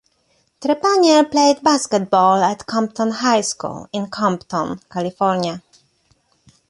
Trepagnier 0.59 1.25
played 1.29 1.61
basketball 1.61 2.41
at 2.41 2.65
Compton 2.65 3.11
High 3.11 3.41
School, 3.41 3.87
in 3.93 4.09
Compton, 4.09 4.79
California. 4.91 5.61